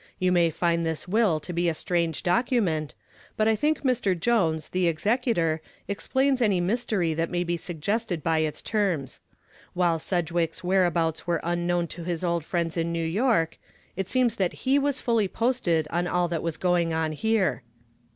You 0.17 0.31
may 0.31 0.49
find 0.49 0.83
this 0.83 1.07
will 1.07 1.39
to 1.41 1.53
be 1.53 1.69
a 1.69 1.75
strange 1.75 2.23
document, 2.23 2.95
but 3.37 3.47
I 3.47 3.55
think 3.55 3.83
Mr. 3.83 4.19
Jones, 4.19 4.69
the 4.69 4.87
executor, 4.87 5.61
explains 5.87 6.41
any 6.41 6.59
mystery 6.59 7.13
that 7.13 7.29
may 7.29 7.43
be 7.43 7.55
suggested 7.55 8.23
by 8.23 8.39
its 8.39 8.63
terms. 8.63 9.19
While 9.75 9.99
Sedgwick's 9.99 10.63
whereabouts 10.63 11.27
were 11.27 11.39
unknown 11.43 11.85
to 11.89 12.03
his 12.03 12.23
old 12.23 12.43
friends 12.43 12.77
in 12.77 12.91
New 12.91 13.05
York, 13.05 13.59
it 13.95 14.09
seems 14.09 14.37
that 14.37 14.53
he 14.65 14.79
was 14.79 14.99
fully 14.99 15.27
posted 15.27 15.87
on 15.91 16.07
all 16.07 16.27
that 16.29 16.41
was 16.41 16.57
going 16.57 16.93
on 16.95 17.11
here. 17.11 17.61